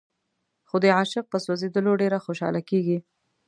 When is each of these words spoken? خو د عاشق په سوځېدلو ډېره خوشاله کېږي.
خو 0.67 0.75
د 0.83 0.85
عاشق 0.97 1.25
په 1.29 1.37
سوځېدلو 1.45 1.91
ډېره 2.01 2.17
خوشاله 2.25 2.61
کېږي. 2.69 2.97